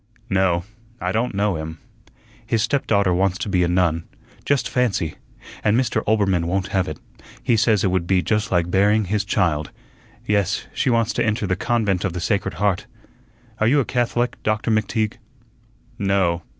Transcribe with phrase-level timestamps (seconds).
[0.31, 0.63] "No,
[0.99, 1.77] I don' know him."
[2.43, 4.05] "His stepdaughter wants to be a nun.
[4.45, 5.13] Just fancy!
[5.63, 6.01] And Mr.
[6.07, 6.99] Oelbermann won't have it.
[7.43, 9.69] He says it would be just like burying his child.
[10.25, 12.87] Yes, she wants to enter the convent of the Sacred Heart.
[13.59, 15.17] Are you a Catholic, Doctor McTeague?"
[15.99, 16.41] "No.